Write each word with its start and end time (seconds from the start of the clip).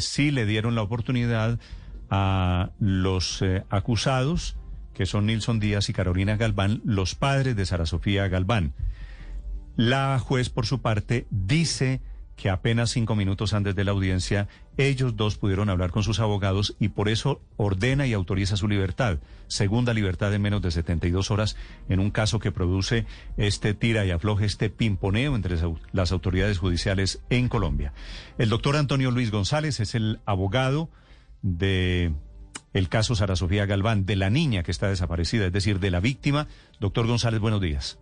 sí 0.00 0.32
le 0.32 0.46
dieron 0.46 0.74
la 0.74 0.82
oportunidad 0.82 1.60
a 2.10 2.70
los 2.80 3.40
eh, 3.42 3.62
acusados, 3.70 4.56
que 4.94 5.06
son 5.06 5.26
Nilson 5.26 5.60
Díaz 5.60 5.88
y 5.88 5.92
Carolina 5.92 6.36
Galván, 6.36 6.80
los 6.84 7.14
padres 7.14 7.54
de 7.54 7.66
Sara 7.66 7.86
Sofía 7.86 8.26
Galván. 8.26 8.74
La 9.76 10.18
juez, 10.18 10.50
por 10.50 10.66
su 10.66 10.80
parte, 10.80 11.26
dice 11.30 12.00
que 12.36 12.50
apenas 12.50 12.90
cinco 12.90 13.16
minutos 13.16 13.54
antes 13.54 13.74
de 13.74 13.84
la 13.84 13.92
audiencia, 13.92 14.46
ellos 14.76 15.16
dos 15.16 15.36
pudieron 15.36 15.70
hablar 15.70 15.90
con 15.90 16.02
sus 16.02 16.20
abogados 16.20 16.76
y 16.78 16.88
por 16.88 17.08
eso 17.08 17.40
ordena 17.56 18.06
y 18.06 18.12
autoriza 18.12 18.56
su 18.56 18.68
libertad, 18.68 19.18
segunda 19.46 19.94
libertad 19.94 20.32
en 20.34 20.42
menos 20.42 20.60
de 20.60 20.70
72 20.70 21.30
horas, 21.30 21.56
en 21.88 21.98
un 21.98 22.10
caso 22.10 22.38
que 22.38 22.52
produce 22.52 23.06
este 23.38 23.72
tira 23.72 24.04
y 24.04 24.10
afloje, 24.10 24.44
este 24.44 24.68
pimponeo 24.68 25.34
entre 25.34 25.56
las 25.92 26.12
autoridades 26.12 26.58
judiciales 26.58 27.22
en 27.30 27.48
Colombia. 27.48 27.94
El 28.38 28.50
doctor 28.50 28.76
Antonio 28.76 29.10
Luis 29.10 29.30
González 29.30 29.80
es 29.80 29.94
el 29.94 30.20
abogado 30.26 30.90
de 31.42 32.12
el 32.74 32.90
caso 32.90 33.14
Sara 33.14 33.36
Sofía 33.36 33.64
Galván, 33.64 34.04
de 34.04 34.16
la 34.16 34.28
niña 34.28 34.62
que 34.62 34.70
está 34.70 34.88
desaparecida, 34.88 35.46
es 35.46 35.52
decir, 35.52 35.80
de 35.80 35.90
la 35.90 36.00
víctima. 36.00 36.46
Doctor 36.78 37.06
González, 37.06 37.40
buenos 37.40 37.62
días. 37.62 37.98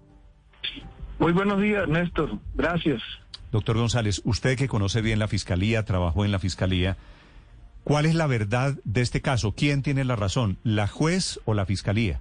Muy 1.21 1.33
buenos 1.33 1.61
días, 1.61 1.89
Néstor. 1.89 2.39
Gracias. 2.55 3.01
Doctor 3.55 3.79
González, 3.79 4.21
usted 4.25 4.59
que 4.59 4.67
conoce 4.67 5.01
bien 5.01 5.21
la 5.21 5.29
Fiscalía, 5.29 5.85
trabajó 5.85 6.25
en 6.25 6.33
la 6.33 6.41
Fiscalía, 6.41 6.97
¿cuál 7.85 8.05
es 8.05 8.17
la 8.17 8.27
verdad 8.27 8.75
de 8.83 9.01
este 9.01 9.23
caso? 9.23 9.53
¿Quién 9.53 9.85
tiene 9.85 10.03
la 10.03 10.17
razón, 10.17 10.59
la 10.65 10.89
juez 10.89 11.39
o 11.45 11.55
la 11.55 11.65
Fiscalía? 11.65 12.21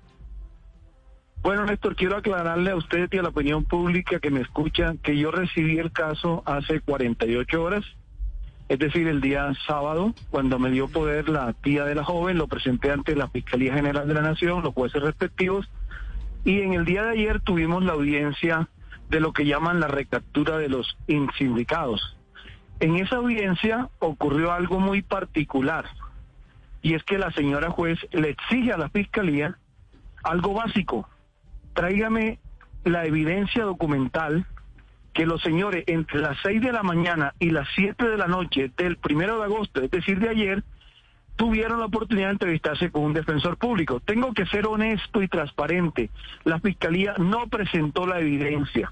Bueno, 1.42 1.66
Néstor, 1.66 1.96
quiero 1.96 2.18
aclararle 2.18 2.70
a 2.70 2.76
usted 2.76 3.10
y 3.12 3.18
a 3.18 3.24
la 3.24 3.30
opinión 3.30 3.64
pública 3.64 4.20
que 4.20 4.30
me 4.30 4.42
escucha 4.42 4.94
que 5.02 5.18
yo 5.18 5.32
recibí 5.32 5.80
el 5.80 5.92
caso 5.92 6.44
hace 6.46 6.82
48 6.82 7.64
horas, 7.64 7.84
es 8.70 8.78
decir, 8.78 9.08
el 9.08 9.20
día 9.20 9.52
sábado, 9.66 10.14
cuando 10.30 10.60
me 10.60 10.70
dio 10.70 10.88
poder 10.88 11.30
la 11.30 11.52
tía 11.54 11.84
de 11.86 11.96
la 11.96 12.04
joven, 12.04 12.38
lo 12.38 12.48
presenté 12.48 12.92
ante 12.92 13.16
la 13.16 13.28
Fiscalía 13.28 13.74
General 13.74 14.08
de 14.08 14.14
la 14.14 14.22
Nación, 14.22 14.62
los 14.62 14.76
jueces 14.76 15.02
respectivos, 15.02 15.68
y 16.46 16.62
en 16.62 16.74
el 16.74 16.86
día 16.86 17.02
de 17.02 17.14
ayer 17.14 17.40
tuvimos 17.40 17.84
la 17.84 17.94
audiencia 17.94 18.70
de 19.10 19.20
lo 19.20 19.34
que 19.34 19.46
llaman 19.46 19.80
la 19.80 19.88
recaptura 19.88 20.58
de 20.58 20.70
los 20.70 20.98
insindicados. 21.08 22.18
En 22.80 22.96
esa 22.98 23.18
audiencia 23.18 23.90
ocurrió 24.00 24.52
algo 24.52 24.80
muy 24.80 25.02
particular 25.02 25.86
y 26.82 26.96
es 26.96 27.04
que 27.04 27.18
la 27.18 27.32
señora 27.32 27.70
juez 27.70 27.98
le 28.12 28.30
exige 28.30 28.74
a 28.74 28.78
la 28.78 28.90
fiscalía 28.90 29.58
algo 30.24 30.54
básico. 30.54 31.08
Tráigame 31.74 32.40
la 32.84 33.06
evidencia 33.06 33.64
documental 33.64 34.46
que 35.14 35.26
los 35.26 35.42
señores 35.42 35.84
entre 35.88 36.20
las 36.20 36.38
6 36.44 36.62
de 36.62 36.72
la 36.72 36.84
mañana 36.84 37.34
y 37.40 37.52
las 37.52 37.68
7 37.76 38.10
de 38.10 38.18
la 38.18 38.28
noche 38.28 38.72
del 38.76 38.98
primero 38.98 39.38
de 39.38 39.46
agosto, 39.46 39.82
es 39.82 39.92
decir, 39.92 40.20
de 40.20 40.30
ayer, 40.30 40.64
tuvieron 41.36 41.80
la 41.80 41.86
oportunidad 41.86 42.28
de 42.28 42.34
entrevistarse 42.34 42.92
con 42.92 43.04
un 43.04 43.14
defensor 43.14 43.58
público. 43.58 44.00
Tengo 44.00 44.34
que 44.34 44.46
ser 44.46 44.68
honesto 44.68 45.22
y 45.22 45.28
transparente. 45.28 46.10
La 46.44 46.60
fiscalía 46.60 47.16
no 47.18 47.48
presentó 47.48 48.06
la 48.06 48.20
evidencia. 48.20 48.92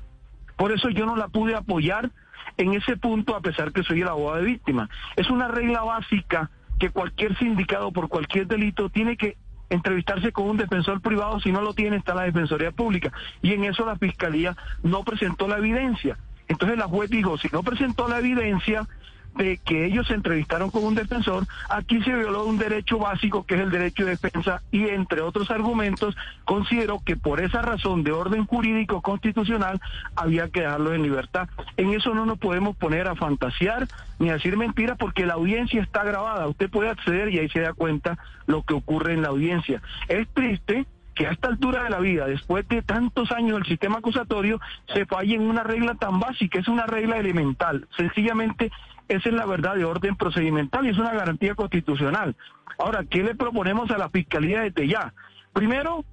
Por 0.55 0.71
eso 0.71 0.89
yo 0.89 1.05
no 1.05 1.15
la 1.15 1.27
pude 1.27 1.55
apoyar 1.55 2.11
en 2.57 2.73
ese 2.73 2.97
punto 2.97 3.35
a 3.35 3.41
pesar 3.41 3.71
que 3.71 3.83
soy 3.83 4.01
el 4.01 4.07
abogado 4.07 4.39
de 4.39 4.45
víctima. 4.45 4.89
Es 5.15 5.29
una 5.29 5.47
regla 5.47 5.83
básica 5.83 6.49
que 6.79 6.89
cualquier 6.89 7.37
sindicado 7.37 7.91
por 7.91 8.09
cualquier 8.09 8.47
delito 8.47 8.89
tiene 8.89 9.17
que 9.17 9.37
entrevistarse 9.69 10.31
con 10.31 10.49
un 10.49 10.57
defensor 10.57 10.99
privado, 11.01 11.39
si 11.39 11.51
no 11.51 11.61
lo 11.61 11.73
tiene 11.73 11.97
está 11.97 12.13
la 12.13 12.23
Defensoría 12.23 12.71
Pública. 12.71 13.11
Y 13.41 13.53
en 13.53 13.63
eso 13.63 13.85
la 13.85 13.95
Fiscalía 13.95 14.55
no 14.83 15.03
presentó 15.03 15.47
la 15.47 15.57
evidencia. 15.57 16.17
Entonces 16.47 16.77
la 16.77 16.87
juez 16.87 17.09
dijo, 17.09 17.37
si 17.37 17.47
no 17.53 17.63
presentó 17.63 18.09
la 18.09 18.19
evidencia, 18.19 18.87
de 19.35 19.57
que 19.57 19.85
ellos 19.85 20.07
se 20.07 20.13
entrevistaron 20.13 20.69
con 20.69 20.83
un 20.83 20.95
defensor, 20.95 21.45
aquí 21.69 22.01
se 22.03 22.13
violó 22.13 22.45
un 22.45 22.57
derecho 22.57 22.99
básico 22.99 23.45
que 23.45 23.55
es 23.55 23.61
el 23.61 23.71
derecho 23.71 24.05
de 24.05 24.11
defensa 24.11 24.61
y 24.71 24.87
entre 24.89 25.21
otros 25.21 25.49
argumentos 25.51 26.15
considero 26.45 26.99
que 27.05 27.15
por 27.15 27.39
esa 27.39 27.61
razón 27.61 28.03
de 28.03 28.11
orden 28.11 28.45
jurídico 28.45 29.01
constitucional 29.01 29.79
había 30.15 30.49
que 30.49 30.61
dejarlo 30.61 30.93
en 30.93 31.03
libertad. 31.03 31.49
En 31.77 31.93
eso 31.93 32.13
no 32.13 32.25
nos 32.25 32.39
podemos 32.39 32.75
poner 32.75 33.07
a 33.07 33.15
fantasear 33.15 33.87
ni 34.19 34.29
a 34.29 34.33
decir 34.33 34.57
mentiras 34.57 34.97
porque 34.97 35.25
la 35.25 35.33
audiencia 35.33 35.81
está 35.81 36.03
grabada, 36.03 36.47
usted 36.47 36.69
puede 36.69 36.89
acceder 36.89 37.29
y 37.29 37.39
ahí 37.39 37.49
se 37.49 37.61
da 37.61 37.73
cuenta 37.73 38.17
lo 38.45 38.63
que 38.63 38.73
ocurre 38.73 39.13
en 39.13 39.21
la 39.21 39.29
audiencia. 39.29 39.81
Es 40.07 40.27
triste 40.29 40.85
que 41.15 41.27
a 41.27 41.31
esta 41.31 41.49
altura 41.49 41.83
de 41.83 41.89
la 41.89 41.99
vida, 41.99 42.25
después 42.25 42.67
de 42.67 42.81
tantos 42.81 43.31
años 43.31 43.57
del 43.57 43.65
sistema 43.65 43.97
acusatorio, 43.97 44.59
se 44.93 45.05
falle 45.05 45.35
en 45.35 45.41
una 45.41 45.63
regla 45.63 45.95
tan 45.95 46.19
básica, 46.19 46.59
es 46.59 46.67
una 46.67 46.85
regla 46.85 47.17
elemental. 47.17 47.87
Sencillamente 47.97 48.71
esa 49.15 49.29
es 49.29 49.35
la 49.35 49.45
verdad 49.45 49.75
de 49.75 49.85
orden 49.85 50.15
procedimental 50.15 50.85
y 50.85 50.89
es 50.89 50.97
una 50.97 51.13
garantía 51.13 51.55
constitucional. 51.55 52.35
Ahora, 52.77 53.03
¿qué 53.09 53.23
le 53.23 53.35
proponemos 53.35 53.91
a 53.91 53.97
la 53.97 54.09
Fiscalía 54.09 54.61
desde 54.61 54.87
ya? 54.87 55.13
Primero, 55.53 56.05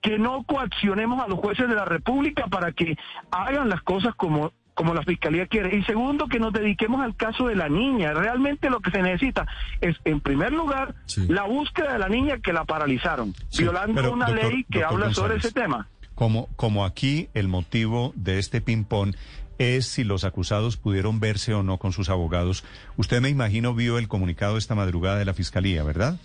que 0.00 0.18
no 0.18 0.44
coaccionemos 0.44 1.22
a 1.22 1.28
los 1.28 1.38
jueces 1.38 1.68
de 1.68 1.74
la 1.74 1.84
República 1.84 2.46
para 2.48 2.72
que 2.72 2.96
hagan 3.30 3.68
las 3.68 3.82
cosas 3.82 4.14
como 4.16 4.52
como 4.74 4.94
la 4.94 5.02
fiscalía 5.02 5.46
quiere. 5.46 5.76
Y 5.76 5.82
segundo, 5.84 6.28
que 6.28 6.38
nos 6.38 6.52
dediquemos 6.52 7.02
al 7.02 7.14
caso 7.14 7.46
de 7.46 7.54
la 7.54 7.68
niña. 7.68 8.14
Realmente 8.14 8.70
lo 8.70 8.80
que 8.80 8.90
se 8.90 9.02
necesita 9.02 9.46
es, 9.80 9.96
en 10.04 10.20
primer 10.20 10.52
lugar, 10.52 10.94
la 11.28 11.44
búsqueda 11.44 11.92
de 11.92 11.98
la 11.98 12.08
niña 12.08 12.38
que 12.38 12.52
la 12.52 12.64
paralizaron, 12.64 13.34
violando 13.56 14.12
una 14.12 14.28
ley 14.28 14.64
que 14.70 14.82
habla 14.82 15.12
sobre 15.12 15.36
ese 15.36 15.52
tema. 15.52 15.88
Como, 16.14 16.48
como 16.56 16.84
aquí 16.84 17.28
el 17.34 17.48
motivo 17.48 18.12
de 18.16 18.38
este 18.38 18.60
ping-pong 18.60 19.14
es 19.62 19.86
si 19.86 20.04
los 20.04 20.24
acusados 20.24 20.76
pudieron 20.76 21.20
verse 21.20 21.54
o 21.54 21.62
no 21.62 21.78
con 21.78 21.92
sus 21.92 22.08
abogados. 22.08 22.64
Usted 22.96 23.20
me 23.20 23.28
imagino 23.28 23.74
vio 23.74 23.98
el 23.98 24.08
comunicado 24.08 24.56
esta 24.56 24.74
madrugada 24.74 25.18
de 25.18 25.24
la 25.24 25.34
Fiscalía, 25.34 25.82
¿verdad? 25.82 26.18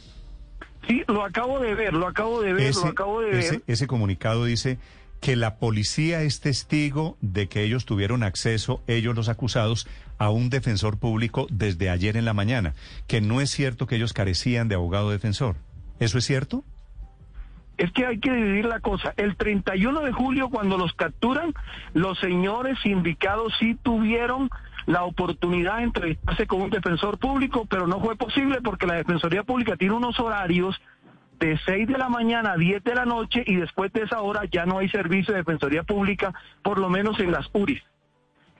Sí, 0.87 1.03
lo 1.07 1.23
acabo 1.23 1.59
de 1.59 1.75
ver, 1.75 1.93
lo 1.93 2.07
acabo 2.07 2.41
de 2.41 2.53
ver, 2.53 2.75
lo 2.75 2.85
acabo 2.85 3.21
de 3.21 3.31
ver. 3.31 3.63
Ese 3.67 3.87
comunicado 3.87 4.45
dice 4.45 4.77
que 5.19 5.35
la 5.35 5.57
policía 5.57 6.21
es 6.21 6.39
testigo 6.39 7.17
de 7.21 7.47
que 7.47 7.63
ellos 7.63 7.85
tuvieron 7.85 8.23
acceso, 8.23 8.81
ellos 8.87 9.15
los 9.15 9.29
acusados, 9.29 9.87
a 10.17 10.29
un 10.29 10.49
defensor 10.49 10.97
público 10.97 11.47
desde 11.49 11.89
ayer 11.89 12.17
en 12.17 12.25
la 12.25 12.33
mañana, 12.33 12.73
que 13.07 13.21
no 13.21 13.41
es 13.41 13.51
cierto 13.51 13.87
que 13.87 13.95
ellos 13.95 14.13
carecían 14.13 14.67
de 14.67 14.75
abogado 14.75 15.09
defensor. 15.09 15.55
¿Eso 15.99 16.17
es 16.17 16.25
cierto? 16.25 16.63
Es 17.77 17.91
que 17.91 18.05
hay 18.05 18.19
que 18.19 18.31
dividir 18.31 18.65
la 18.65 18.79
cosa. 18.79 19.13
El 19.17 19.35
31 19.35 20.01
de 20.01 20.11
julio, 20.11 20.49
cuando 20.49 20.77
los 20.77 20.93
capturan, 20.93 21.53
los 21.93 22.19
señores 22.19 22.77
sindicados 22.81 23.53
sí 23.59 23.75
tuvieron 23.75 24.49
la 24.87 25.03
oportunidad 25.03 25.77
de 25.77 25.83
entrevistarse 25.83 26.47
con 26.47 26.61
un 26.61 26.69
defensor 26.69 27.19
público, 27.19 27.65
pero 27.69 27.87
no 27.87 27.99
fue 27.99 28.15
posible 28.15 28.61
porque 28.61 28.87
la 28.87 28.95
Defensoría 28.95 29.43
Pública 29.43 29.75
tiene 29.75 29.93
unos 29.93 30.19
horarios 30.19 30.79
de 31.39 31.59
6 31.65 31.87
de 31.87 31.97
la 31.97 32.09
mañana 32.09 32.53
a 32.53 32.57
10 32.57 32.83
de 32.83 32.95
la 32.95 33.05
noche 33.05 33.43
y 33.45 33.57
después 33.57 33.91
de 33.93 34.03
esa 34.03 34.21
hora 34.21 34.45
ya 34.45 34.65
no 34.65 34.79
hay 34.79 34.89
servicio 34.89 35.33
de 35.33 35.41
Defensoría 35.41 35.83
Pública, 35.83 36.33
por 36.63 36.79
lo 36.79 36.89
menos 36.89 37.19
en 37.19 37.31
las 37.31 37.47
URIs. 37.53 37.83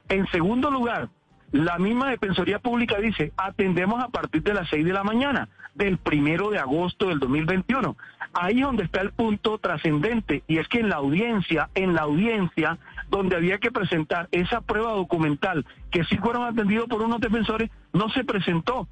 En 0.09 0.27
segundo 0.27 0.69
lugar, 0.69 1.09
la 1.51 1.77
misma 1.77 2.09
Defensoría 2.09 2.59
Pública 2.59 2.97
dice, 2.99 3.31
atendemos 3.37 4.03
a 4.03 4.09
partir 4.09 4.43
de 4.43 4.53
las 4.53 4.69
6 4.69 4.85
de 4.85 4.93
la 4.93 5.03
mañana 5.03 5.47
del 5.75 5.97
primero 5.97 6.49
de 6.49 6.59
agosto 6.59 7.07
del 7.07 7.19
2021. 7.19 7.95
Ahí 8.33 8.59
es 8.59 8.65
donde 8.65 8.83
está 8.83 9.01
el 9.01 9.11
punto 9.11 9.57
trascendente 9.57 10.43
y 10.47 10.57
es 10.57 10.67
que 10.67 10.79
en 10.79 10.89
la 10.89 10.97
audiencia, 10.97 11.69
en 11.75 11.93
la 11.93 12.01
audiencia 12.01 12.77
donde 13.09 13.35
había 13.35 13.59
que 13.59 13.71
presentar 13.71 14.27
esa 14.31 14.61
prueba 14.61 14.91
documental 14.91 15.65
que 15.91 16.03
sí 16.05 16.17
fueron 16.17 16.43
atendidos 16.43 16.87
por 16.87 17.01
unos 17.01 17.21
defensores, 17.21 17.69
no 17.93 18.09
se 18.09 18.23
presentó. 18.23 18.87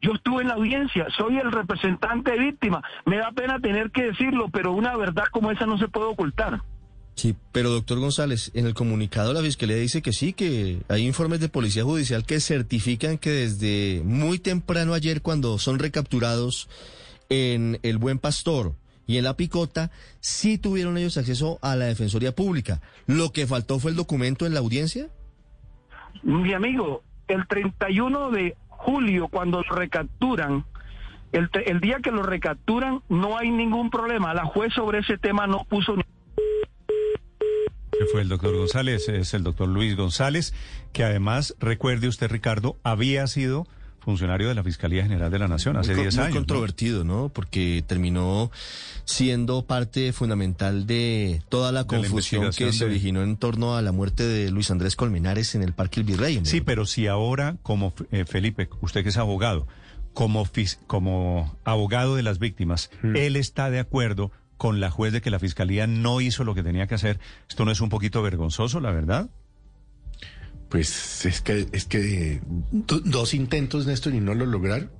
Yo 0.00 0.12
estuve 0.12 0.42
en 0.42 0.48
la 0.48 0.54
audiencia, 0.54 1.08
soy 1.16 1.38
el 1.38 1.50
representante 1.50 2.30
de 2.30 2.38
víctima. 2.38 2.82
Me 3.04 3.16
da 3.16 3.32
pena 3.32 3.58
tener 3.58 3.90
que 3.90 4.04
decirlo, 4.04 4.48
pero 4.48 4.72
una 4.72 4.96
verdad 4.96 5.24
como 5.32 5.50
esa 5.50 5.66
no 5.66 5.76
se 5.78 5.88
puede 5.88 6.06
ocultar. 6.06 6.60
Sí, 7.18 7.34
pero 7.50 7.70
doctor 7.70 7.98
González, 7.98 8.52
en 8.54 8.64
el 8.64 8.74
comunicado 8.74 9.32
la 9.32 9.40
Fiscalía 9.40 9.74
dice 9.74 10.02
que 10.02 10.12
sí, 10.12 10.32
que 10.32 10.82
hay 10.88 11.04
informes 11.04 11.40
de 11.40 11.48
Policía 11.48 11.82
Judicial 11.82 12.24
que 12.24 12.38
certifican 12.38 13.18
que 13.18 13.30
desde 13.30 14.02
muy 14.04 14.38
temprano 14.38 14.94
ayer, 14.94 15.20
cuando 15.20 15.58
son 15.58 15.80
recapturados 15.80 16.68
en 17.28 17.80
El 17.82 17.98
Buen 17.98 18.20
Pastor 18.20 18.74
y 19.08 19.16
en 19.16 19.24
La 19.24 19.34
Picota, 19.34 19.90
sí 20.20 20.58
tuvieron 20.58 20.96
ellos 20.96 21.16
acceso 21.16 21.58
a 21.60 21.74
la 21.74 21.86
Defensoría 21.86 22.36
Pública. 22.36 22.80
¿Lo 23.08 23.32
que 23.32 23.48
faltó 23.48 23.80
fue 23.80 23.90
el 23.90 23.96
documento 23.96 24.46
en 24.46 24.54
la 24.54 24.60
audiencia? 24.60 25.08
Mi 26.22 26.52
amigo, 26.52 27.02
el 27.26 27.48
31 27.48 28.30
de 28.30 28.56
julio, 28.68 29.26
cuando 29.26 29.64
lo 29.68 29.74
recapturan, 29.74 30.66
el, 31.32 31.80
día 31.80 31.98
que 32.00 32.12
lo 32.12 32.22
recapturan, 32.22 33.02
no 33.08 33.36
hay 33.36 33.50
ningún 33.50 33.90
problema. 33.90 34.34
La 34.34 34.44
juez 34.44 34.72
sobre 34.72 35.00
ese 35.00 35.18
tema 35.18 35.48
no 35.48 35.64
puso 35.64 35.96
ni 35.96 36.04
fue 38.12 38.22
el 38.22 38.28
doctor 38.28 38.56
González, 38.56 39.08
es 39.08 39.34
el 39.34 39.42
doctor 39.42 39.68
Luis 39.68 39.96
González, 39.96 40.54
que 40.92 41.04
además, 41.04 41.54
recuerde 41.60 42.08
usted, 42.08 42.30
Ricardo, 42.30 42.76
había 42.82 43.26
sido 43.26 43.66
funcionario 44.00 44.48
de 44.48 44.54
la 44.54 44.62
Fiscalía 44.62 45.02
General 45.02 45.30
de 45.30 45.38
la 45.38 45.48
Nación 45.48 45.76
hace 45.76 45.94
10 45.94 46.16
años. 46.18 46.30
Muy 46.30 46.38
controvertido, 46.38 47.04
¿no? 47.04 47.28
Porque 47.28 47.84
terminó 47.86 48.50
siendo 49.04 49.66
parte 49.66 50.12
fundamental 50.12 50.86
de 50.86 51.42
toda 51.50 51.72
la 51.72 51.84
confusión 51.84 52.50
que 52.56 52.72
se 52.72 52.84
originó 52.86 53.22
en 53.22 53.36
torno 53.36 53.76
a 53.76 53.82
la 53.82 53.92
muerte 53.92 54.26
de 54.26 54.50
Luis 54.50 54.70
Andrés 54.70 54.96
Colmenares 54.96 55.54
en 55.54 55.62
el 55.62 55.74
Parque 55.74 56.00
El 56.00 56.06
Virrey. 56.06 56.40
Sí, 56.44 56.62
pero 56.62 56.86
si 56.86 57.06
ahora, 57.06 57.56
como 57.62 57.92
eh, 58.10 58.24
Felipe, 58.24 58.70
usted 58.80 59.02
que 59.02 59.10
es 59.10 59.18
abogado, 59.18 59.66
como, 60.14 60.48
como 60.86 61.58
abogado 61.64 62.16
de 62.16 62.22
las 62.22 62.38
víctimas, 62.38 62.90
mm. 63.02 63.16
él 63.16 63.36
está 63.36 63.70
de 63.70 63.78
acuerdo 63.78 64.32
con 64.58 64.80
la 64.80 64.90
juez 64.90 65.12
de 65.12 65.22
que 65.22 65.30
la 65.30 65.38
fiscalía 65.38 65.86
no 65.86 66.20
hizo 66.20 66.44
lo 66.44 66.54
que 66.54 66.62
tenía 66.62 66.86
que 66.86 66.96
hacer. 66.96 67.18
¿Esto 67.48 67.64
no 67.64 67.70
es 67.70 67.80
un 67.80 67.88
poquito 67.88 68.20
vergonzoso, 68.22 68.80
la 68.80 68.90
verdad? 68.90 69.30
Pues 70.68 71.24
es 71.24 71.40
que, 71.40 71.66
es 71.72 71.86
que 71.86 72.42
dos 72.70 73.32
intentos, 73.32 73.86
Néstor, 73.86 74.14
y 74.14 74.20
no 74.20 74.34
lo 74.34 74.44
lograr. 74.44 74.90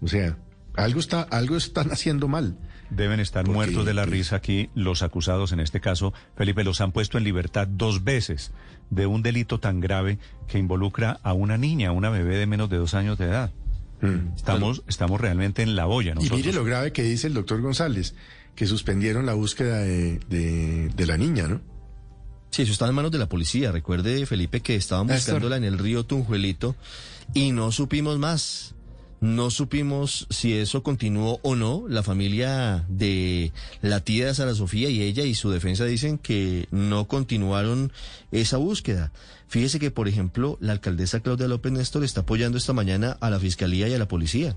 O 0.00 0.08
sea, 0.08 0.36
algo 0.74 0.98
está, 0.98 1.22
algo 1.22 1.56
están 1.56 1.92
haciendo 1.92 2.26
mal. 2.26 2.58
Deben 2.90 3.20
estar 3.20 3.46
muertos 3.46 3.84
de 3.84 3.92
la 3.92 4.06
risa 4.06 4.36
aquí 4.36 4.70
los 4.74 5.02
acusados 5.02 5.52
en 5.52 5.60
este 5.60 5.80
caso. 5.80 6.14
Felipe, 6.36 6.64
los 6.64 6.80
han 6.80 6.92
puesto 6.92 7.18
en 7.18 7.24
libertad 7.24 7.68
dos 7.68 8.02
veces 8.02 8.52
de 8.88 9.06
un 9.06 9.22
delito 9.22 9.60
tan 9.60 9.80
grave 9.80 10.18
que 10.46 10.58
involucra 10.58 11.20
a 11.22 11.34
una 11.34 11.58
niña, 11.58 11.92
una 11.92 12.08
bebé 12.08 12.38
de 12.38 12.46
menos 12.46 12.70
de 12.70 12.78
dos 12.78 12.94
años 12.94 13.18
de 13.18 13.26
edad. 13.26 13.52
Mm. 14.00 14.36
Estamos, 14.36 14.82
estamos 14.86 15.20
realmente 15.20 15.62
en 15.62 15.76
la 15.76 15.86
olla. 15.86 16.14
Nosotros. 16.14 16.38
Y 16.38 16.42
mire 16.42 16.54
lo 16.54 16.64
grave 16.64 16.92
que 16.92 17.02
dice 17.02 17.26
el 17.26 17.34
doctor 17.34 17.60
González, 17.60 18.14
que 18.54 18.66
suspendieron 18.66 19.26
la 19.26 19.34
búsqueda 19.34 19.78
de, 19.78 20.18
de 20.94 21.06
la 21.06 21.16
niña, 21.16 21.48
¿no? 21.48 21.60
Sí, 22.50 22.62
eso 22.62 22.72
está 22.72 22.88
en 22.88 22.94
manos 22.94 23.10
de 23.10 23.18
la 23.18 23.28
policía. 23.28 23.72
Recuerde, 23.72 24.24
Felipe, 24.26 24.60
que 24.60 24.74
estaban 24.74 25.06
buscándola 25.06 25.56
en 25.56 25.64
el 25.64 25.78
río 25.78 26.04
Tunjuelito 26.04 26.74
y 27.34 27.52
no 27.52 27.72
supimos 27.72 28.18
más. 28.18 28.74
No 29.20 29.50
supimos 29.50 30.26
si 30.30 30.54
eso 30.54 30.82
continuó 30.82 31.40
o 31.42 31.56
no. 31.56 31.84
La 31.88 32.02
familia 32.02 32.84
de 32.88 33.52
la 33.82 34.00
tía 34.00 34.26
de 34.26 34.34
Sara 34.34 34.54
Sofía 34.54 34.90
y 34.90 35.02
ella 35.02 35.24
y 35.24 35.34
su 35.34 35.50
defensa 35.50 35.84
dicen 35.84 36.18
que 36.18 36.68
no 36.70 37.08
continuaron 37.08 37.92
esa 38.30 38.58
búsqueda. 38.58 39.12
Fíjese 39.48 39.80
que, 39.80 39.90
por 39.90 40.08
ejemplo, 40.08 40.56
la 40.60 40.72
alcaldesa 40.72 41.20
Claudia 41.20 41.48
López 41.48 41.72
Néstor 41.72 42.04
está 42.04 42.20
apoyando 42.20 42.58
esta 42.58 42.72
mañana 42.72 43.16
a 43.20 43.30
la 43.30 43.40
fiscalía 43.40 43.88
y 43.88 43.94
a 43.94 43.98
la 43.98 44.08
policía 44.08 44.56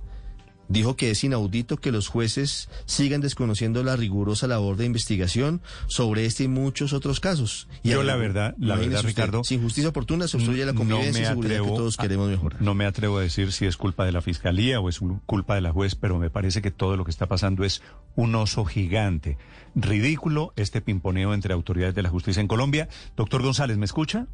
dijo 0.72 0.96
que 0.96 1.12
es 1.12 1.24
inaudito 1.24 1.78
que 1.78 1.92
los 1.92 2.08
jueces 2.08 2.70
sigan 2.86 3.22
desconociendo 3.22 3.84
la 3.84 3.96
rigurosa 3.96 4.48
labor 4.48 4.78
de 4.78 4.86
investigación 4.86 5.62
sobre 5.88 6.26
este 6.26 6.44
y 6.44 6.48
muchos 6.48 6.94
otros 6.94 7.20
casos. 7.20 7.68
Y 7.84 7.90
Yo 7.90 8.04
la 8.04 8.16
verdad, 8.16 8.56
la 8.58 8.76
verdad, 8.76 9.04
Ricardo, 9.04 9.44
sin 9.44 9.62
justicia 9.62 9.90
oportuna 9.90 10.28
se 10.28 10.38
obstruye 10.38 10.66
la 10.66 10.74
convivencia 10.74 11.24
y 11.24 11.26
seguridad 11.26 11.62
que 11.62 11.68
todos 11.68 11.98
queremos 11.98 12.30
mejorar. 12.30 12.62
No 12.62 12.74
me 12.74 12.86
atrevo 12.86 13.18
a 13.18 13.22
decir 13.22 13.52
si 13.52 13.66
es 13.66 13.78
culpa 13.78 14.06
de 14.06 14.12
la 14.12 14.22
fiscalía 14.22 14.80
o 14.80 14.90
es 14.90 15.00
culpa 15.26 15.56
de 15.56 15.62
la 15.62 15.72
juez, 15.72 15.96
pero 15.96 16.18
me 16.18 16.30
parece 16.30 16.62
que 16.62 16.72
todo 16.72 16.98
lo 16.98 17.06
que 17.06 17.12
está 17.12 17.28
pasando 17.28 17.64
es 17.64 17.82
un 18.16 18.36
oso 18.36 18.66
gigante. 18.66 19.38
Ridículo 19.76 20.54
este 20.56 20.82
pimponeo 20.82 21.34
entre 21.34 21.54
autoridades 21.54 21.96
de 21.96 22.04
la 22.04 22.10
justicia 22.10 22.42
en 22.42 22.48
Colombia. 22.48 22.88
Doctor 23.16 23.42
González, 23.42 23.78
¿me 23.78 23.86
escucha? 23.86 24.28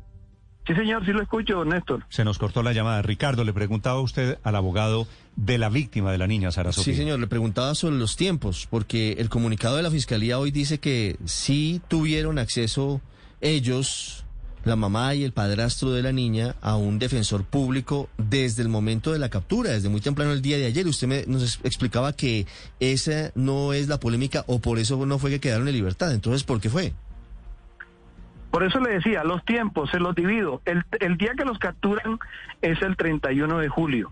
Sí, 0.68 0.76
señor, 0.76 1.06
sí 1.06 1.14
lo 1.14 1.22
escucho, 1.22 1.64
Néstor. 1.64 2.04
Se 2.10 2.26
nos 2.26 2.38
cortó 2.38 2.62
la 2.62 2.74
llamada. 2.74 3.02
Ricardo, 3.02 3.46
le 3.46 3.54
preguntaba 3.54 4.00
a 4.00 4.02
usted 4.02 4.38
al 4.44 4.56
abogado 4.58 5.08
de 5.38 5.58
la 5.58 5.70
víctima 5.70 6.12
de 6.12 6.18
la 6.18 6.28
niña, 6.28 6.52
Sara 6.52 6.74
Sofía. 6.74 6.94
Sí, 6.94 7.00
señor, 7.00 7.20
le 7.20 7.28
preguntaba 7.28 7.74
sobre 7.74 7.96
los 7.96 8.18
tiempos, 8.18 8.68
porque 8.70 9.14
el 9.14 9.30
comunicado 9.30 9.78
de 9.78 9.84
la 9.84 9.92
Fiscalía 9.92 10.40
hoy 10.40 10.52
dice 10.52 10.80
que 10.80 11.16
sí 11.24 11.82
tuvieron 11.88 12.38
acceso 12.38 13.00
ellos, 13.40 14.26
la 14.66 14.76
mamá 14.76 15.16
y 15.16 15.24
el 15.24 15.32
padrastro 15.32 15.92
de 15.92 16.04
la 16.04 16.12
niña, 16.12 16.58
a 16.60 16.76
un 16.76 17.00
defensor 17.00 17.46
público 17.46 18.10
desde 18.18 18.62
el 18.62 18.68
momento 18.68 19.14
de 19.14 19.20
la 19.20 19.30
captura, 19.30 19.72
desde 19.72 19.88
muy 19.88 20.02
temprano 20.02 20.34
el 20.34 20.42
día 20.42 20.58
de 20.58 20.66
ayer. 20.66 20.86
Usted 20.86 21.08
me, 21.08 21.24
nos 21.28 21.62
explicaba 21.64 22.12
que 22.12 22.46
esa 22.82 23.32
no 23.36 23.72
es 23.72 23.88
la 23.88 24.02
polémica 24.02 24.44
o 24.48 24.60
por 24.60 24.80
eso 24.80 25.06
no 25.06 25.18
fue 25.18 25.30
que 25.30 25.40
quedaron 25.40 25.70
en 25.70 25.76
libertad. 25.76 26.12
Entonces, 26.12 26.44
¿por 26.44 26.60
qué 26.60 26.70
fue? 26.70 26.94
Por 28.58 28.66
eso 28.66 28.80
le 28.80 28.90
decía, 28.90 29.24
los 29.24 29.46
tiempos 29.46 29.92
se 29.92 30.00
los 30.00 30.16
divido. 30.16 30.64
El, 30.66 31.18
día 31.18 31.36
que 31.38 31.46
los 31.46 31.60
capturan 31.60 32.18
es 32.64 32.82
el 32.82 32.98
31 32.98 33.60
de 33.60 33.70
julio. 33.70 34.12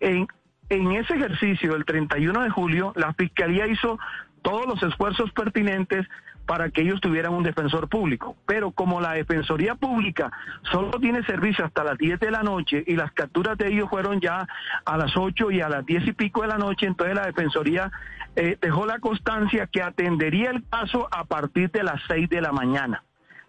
En, 0.00 0.26
en 0.70 0.90
ese 0.90 1.14
ejercicio, 1.14 1.76
el 1.76 1.84
31 1.84 2.42
de 2.42 2.50
julio, 2.50 2.92
la 2.96 3.14
Fiscalía 3.14 3.68
hizo 3.68 3.96
todos 4.42 4.66
los 4.66 4.82
esfuerzos 4.82 5.30
pertinentes 5.30 6.04
para 6.46 6.70
que 6.70 6.82
ellos 6.82 7.00
tuvieran 7.00 7.32
un 7.32 7.44
defensor 7.44 7.88
público. 7.88 8.36
Pero 8.44 8.72
como 8.72 9.00
la 9.00 9.12
Defensoría 9.12 9.76
Pública 9.76 10.32
solo 10.72 10.98
tiene 10.98 11.22
servicio 11.22 11.64
hasta 11.64 11.84
las 11.84 11.96
10 11.96 12.18
de 12.18 12.32
la 12.32 12.42
noche 12.42 12.82
y 12.88 12.96
las 12.96 13.12
capturas 13.12 13.56
de 13.56 13.68
ellos 13.68 13.88
fueron 13.88 14.20
ya 14.20 14.48
a 14.84 14.96
las 14.96 15.16
8 15.16 15.48
y 15.52 15.60
a 15.60 15.68
las 15.68 15.86
10 15.86 16.08
y 16.08 16.12
pico 16.12 16.42
de 16.42 16.48
la 16.48 16.58
noche, 16.58 16.86
entonces 16.86 17.14
la 17.14 17.26
Defensoría 17.26 17.92
eh, 18.34 18.58
dejó 18.60 18.84
la 18.84 18.98
constancia 18.98 19.68
que 19.68 19.80
atendería 19.80 20.50
el 20.50 20.64
caso 20.68 21.06
a 21.12 21.22
partir 21.22 21.70
de 21.70 21.84
las 21.84 22.02
6 22.08 22.28
de 22.28 22.40
la 22.40 22.50
mañana 22.50 23.04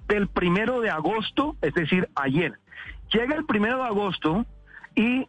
del 0.07 0.27
primero 0.27 0.81
de 0.81 0.89
agosto, 0.89 1.56
es 1.62 1.74
decir, 1.74 2.09
ayer. 2.15 2.53
Llega 3.13 3.36
el 3.36 3.45
primero 3.45 3.77
de 3.77 3.83
agosto 3.83 4.45
y 4.95 5.27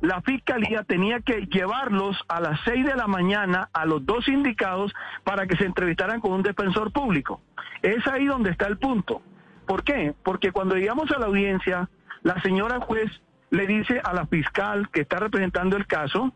la 0.00 0.20
fiscalía 0.22 0.82
tenía 0.84 1.20
que 1.20 1.46
llevarlos 1.46 2.16
a 2.28 2.40
las 2.40 2.60
seis 2.64 2.84
de 2.84 2.94
la 2.94 3.06
mañana 3.06 3.70
a 3.72 3.86
los 3.86 4.04
dos 4.04 4.28
indicados 4.28 4.92
para 5.22 5.46
que 5.46 5.56
se 5.56 5.64
entrevistaran 5.64 6.20
con 6.20 6.32
un 6.32 6.42
defensor 6.42 6.92
público. 6.92 7.40
Es 7.82 8.06
ahí 8.06 8.26
donde 8.26 8.50
está 8.50 8.66
el 8.66 8.78
punto. 8.78 9.22
¿Por 9.66 9.82
qué? 9.82 10.14
Porque 10.22 10.52
cuando 10.52 10.76
llegamos 10.76 11.10
a 11.10 11.18
la 11.18 11.26
audiencia, 11.26 11.88
la 12.22 12.40
señora 12.42 12.80
juez 12.80 13.10
le 13.50 13.66
dice 13.66 14.00
a 14.04 14.12
la 14.12 14.26
fiscal 14.26 14.90
que 14.90 15.02
está 15.02 15.18
representando 15.18 15.76
el 15.76 15.86
caso 15.86 16.32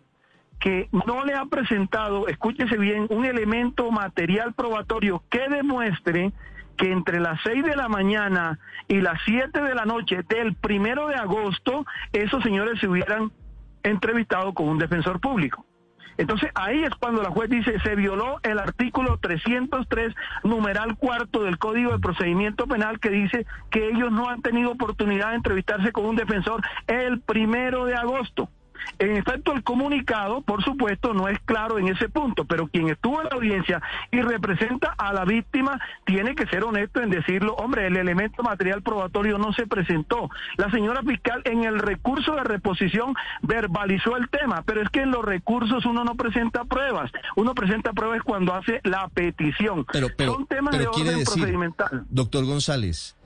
que 0.59 0.88
no 0.93 1.25
le 1.25 1.35
ha 1.35 1.44
presentado, 1.47 2.26
escúchese 2.26 2.79
bien, 2.79 3.06
un 3.11 3.25
elemento 3.25 3.91
material 3.91 4.55
probatorio 4.55 5.23
que 5.31 5.49
demuestre 5.49 6.32
que 6.78 6.90
entre 6.90 7.20
las 7.20 7.38
6 7.42 7.64
de 7.64 7.76
la 7.76 7.88
mañana 7.88 8.58
y 8.86 9.00
las 9.00 9.20
7 9.26 9.60
de 9.60 9.75
la 9.75 9.84
noche 9.84 10.22
del 10.28 10.54
primero 10.54 11.08
de 11.08 11.16
agosto, 11.16 11.84
esos 12.12 12.42
señores 12.42 12.80
se 12.80 12.88
hubieran 12.88 13.32
entrevistado 13.82 14.54
con 14.54 14.69
un 14.69 14.78
defensor 14.78 15.20
público. 15.20 15.66
Entonces 16.16 16.50
ahí 16.54 16.82
es 16.82 16.90
cuando 16.96 17.22
la 17.22 17.30
juez 17.30 17.48
dice 17.48 17.78
se 17.80 17.94
violó 17.94 18.40
el 18.42 18.58
artículo 18.58 19.19
303 19.19 20.14
numeral 20.42 20.96
cuarto 20.96 21.44
del 21.44 21.58
Código 21.58 21.92
de 21.92 22.00
Procedimiento 22.00 22.66
Penal 22.66 22.98
que 22.98 23.10
dice 23.10 23.46
que 23.70 23.88
ellos 23.88 24.10
no 24.10 24.28
han 24.28 24.42
tenido 24.42 24.72
oportunidad 24.72 25.31
de 25.31 25.36
entrevistarse 25.36 25.92
con 25.92 26.06
un 26.06 26.16
defensor 26.16 26.60
el 26.88 27.20
primero 27.20 27.84
de 27.84 27.94
agosto. 27.94 28.50
En 28.98 29.16
efecto, 29.16 29.52
el 29.52 29.62
comunicado, 29.62 30.40
por 30.42 30.62
supuesto, 30.62 31.14
no 31.14 31.28
es 31.28 31.38
claro 31.40 31.78
en 31.78 31.88
ese 31.88 32.08
punto, 32.08 32.44
pero 32.44 32.69
quien 32.69 32.88
estuvo 32.88 33.20
en 33.20 33.28
la 33.28 33.36
audiencia 33.36 33.82
y 34.10 34.20
representa 34.20 34.94
a 34.96 35.12
la 35.12 35.25
víctima 35.25 35.80
tiene 36.04 36.34
que 36.34 36.46
ser 36.46 36.64
honesto 36.64 37.00
en 37.00 37.10
decirlo, 37.10 37.54
hombre, 37.54 37.86
el 37.86 37.96
elemento 37.96 38.42
material 38.42 38.82
probatorio 38.82 39.38
no 39.38 39.52
se 39.52 39.66
presentó. 39.66 40.30
La 40.56 40.70
señora 40.70 41.02
fiscal 41.02 41.42
en 41.44 41.64
el 41.64 41.78
recurso 41.78 42.34
de 42.34 42.44
reposición 42.44 43.14
verbalizó 43.42 44.16
el 44.16 44.28
tema, 44.28 44.62
pero 44.62 44.82
es 44.82 44.88
que 44.90 45.02
en 45.02 45.10
los 45.10 45.24
recursos 45.24 45.84
uno 45.86 46.04
no 46.04 46.14
presenta 46.14 46.64
pruebas, 46.64 47.10
uno 47.36 47.55
presenta 47.55 47.93
pruebas 47.93 48.22
cuando 48.22 48.55
hace 48.55 48.81
la 48.84 49.08
petición. 49.08 49.86
Pero, 49.93 50.08
pero, 50.17 50.34
Son 50.34 50.46
temas 50.46 50.79
de 50.79 50.86
orden 50.86 51.24
procedimental. 51.24 52.05
Doctor 52.10 52.44
González, 52.44 53.17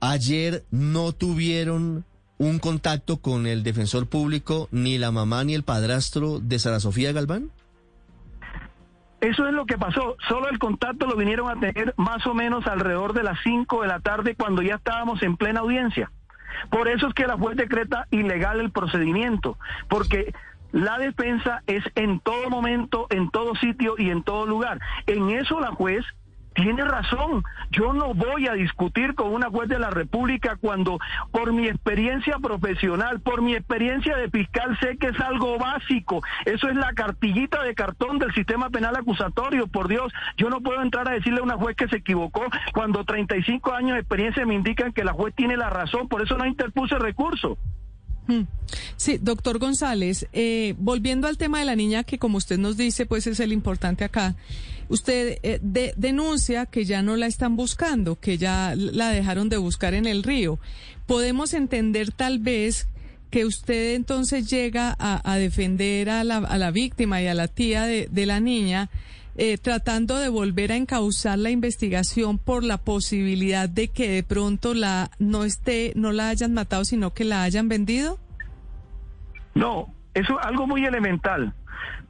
ayer 0.00 0.64
no 0.70 1.12
tuvieron 1.12 2.04
un 2.38 2.58
contacto 2.58 3.18
con 3.18 3.46
el 3.46 3.62
defensor 3.62 4.08
público, 4.08 4.68
ni 4.70 4.98
la 4.98 5.10
mamá 5.10 5.44
ni 5.44 5.54
el 5.54 5.62
padrastro 5.62 6.38
de 6.40 6.58
Sara 6.58 6.80
Sofía 6.80 7.12
Galván? 7.12 7.50
Eso 9.20 9.46
es 9.46 9.54
lo 9.54 9.64
que 9.64 9.78
pasó. 9.78 10.16
Solo 10.28 10.48
el 10.50 10.58
contacto 10.58 11.06
lo 11.06 11.16
vinieron 11.16 11.48
a 11.50 11.58
tener 11.58 11.94
más 11.96 12.26
o 12.26 12.34
menos 12.34 12.66
alrededor 12.66 13.14
de 13.14 13.22
las 13.22 13.38
5 13.42 13.82
de 13.82 13.88
la 13.88 14.00
tarde 14.00 14.34
cuando 14.34 14.62
ya 14.62 14.74
estábamos 14.74 15.22
en 15.22 15.36
plena 15.36 15.60
audiencia. 15.60 16.10
Por 16.70 16.88
eso 16.88 17.08
es 17.08 17.14
que 17.14 17.26
la 17.26 17.36
juez 17.36 17.56
decreta 17.56 18.06
ilegal 18.10 18.60
el 18.60 18.70
procedimiento, 18.70 19.58
porque 19.88 20.34
la 20.72 20.98
defensa 20.98 21.62
es 21.66 21.82
en 21.94 22.20
todo 22.20 22.50
momento, 22.50 23.06
en 23.10 23.30
todo 23.30 23.54
sitio 23.54 23.94
y 23.98 24.10
en 24.10 24.22
todo 24.22 24.46
lugar. 24.46 24.80
En 25.06 25.30
eso 25.30 25.60
la 25.60 25.72
juez 25.72 26.04
tiene 26.56 26.84
razón. 26.84 27.44
Yo 27.70 27.92
no 27.92 28.14
voy 28.14 28.48
a 28.48 28.54
discutir 28.54 29.14
con 29.14 29.32
una 29.32 29.50
juez 29.50 29.68
de 29.68 29.78
la 29.78 29.90
República 29.90 30.56
cuando 30.56 30.98
por 31.30 31.52
mi 31.52 31.68
experiencia 31.68 32.38
profesional, 32.38 33.20
por 33.20 33.42
mi 33.42 33.54
experiencia 33.54 34.16
de 34.16 34.30
fiscal, 34.30 34.76
sé 34.80 34.96
que 34.96 35.08
es 35.08 35.20
algo 35.20 35.58
básico. 35.58 36.22
Eso 36.46 36.68
es 36.68 36.76
la 36.76 36.94
cartillita 36.94 37.62
de 37.62 37.74
cartón 37.74 38.18
del 38.18 38.32
sistema 38.32 38.70
penal 38.70 38.96
acusatorio. 38.96 39.66
Por 39.66 39.86
Dios, 39.86 40.12
yo 40.38 40.48
no 40.48 40.62
puedo 40.62 40.82
entrar 40.82 41.06
a 41.08 41.12
decirle 41.12 41.40
a 41.40 41.44
una 41.44 41.58
juez 41.58 41.76
que 41.76 41.88
se 41.88 41.96
equivocó 41.96 42.44
cuando 42.72 43.04
35 43.04 43.74
años 43.74 43.92
de 43.92 44.00
experiencia 44.00 44.46
me 44.46 44.54
indican 44.54 44.92
que 44.92 45.04
la 45.04 45.12
juez 45.12 45.34
tiene 45.34 45.58
la 45.58 45.68
razón. 45.68 46.08
Por 46.08 46.22
eso 46.22 46.38
no 46.38 46.46
interpuse 46.46 46.98
recurso. 46.98 47.58
Hmm. 48.26 48.42
Sí, 48.96 49.18
doctor 49.20 49.58
González, 49.58 50.26
eh, 50.32 50.74
volviendo 50.78 51.28
al 51.28 51.38
tema 51.38 51.60
de 51.60 51.64
la 51.64 51.76
niña, 51.76 52.04
que 52.04 52.18
como 52.18 52.38
usted 52.38 52.58
nos 52.58 52.76
dice, 52.76 53.06
pues 53.06 53.26
es 53.26 53.40
el 53.40 53.52
importante 53.52 54.04
acá. 54.04 54.34
Usted 54.88 55.38
eh, 55.42 55.60
denuncia 55.96 56.66
que 56.66 56.84
ya 56.84 57.02
no 57.02 57.16
la 57.16 57.26
están 57.26 57.56
buscando, 57.56 58.16
que 58.18 58.38
ya 58.38 58.74
la 58.76 59.10
dejaron 59.10 59.48
de 59.48 59.56
buscar 59.56 59.94
en 59.94 60.06
el 60.06 60.22
río. 60.22 60.58
Podemos 61.06 61.54
entender 61.54 62.12
tal 62.12 62.38
vez 62.38 62.88
que 63.30 63.44
usted 63.44 63.94
entonces 63.94 64.48
llega 64.48 64.96
a, 64.98 65.36
defender 65.36 66.08
a 66.10 66.24
la, 66.24 66.38
a 66.38 66.58
la, 66.58 66.70
víctima 66.70 67.20
y 67.20 67.26
a 67.26 67.34
la 67.34 67.48
tía 67.48 67.84
de, 67.84 68.08
de 68.10 68.26
la 68.26 68.38
niña, 68.40 68.88
eh, 69.36 69.58
tratando 69.58 70.16
de 70.16 70.28
volver 70.28 70.72
a 70.72 70.76
encauzar 70.76 71.38
la 71.38 71.50
investigación 71.50 72.38
por 72.38 72.64
la 72.64 72.78
posibilidad 72.78 73.68
de 73.68 73.88
que 73.88 74.08
de 74.08 74.22
pronto 74.22 74.74
la 74.74 75.10
no 75.18 75.44
esté, 75.44 75.92
no 75.94 76.12
la 76.12 76.28
hayan 76.28 76.54
matado, 76.54 76.84
sino 76.84 77.12
que 77.12 77.24
la 77.24 77.42
hayan 77.42 77.68
vendido? 77.68 78.18
No, 79.54 79.92
eso 80.14 80.38
es 80.40 80.46
algo 80.46 80.66
muy 80.66 80.84
elemental. 80.84 81.54